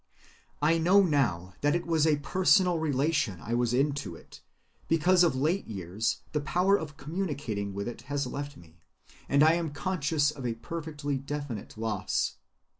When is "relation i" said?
2.79-3.53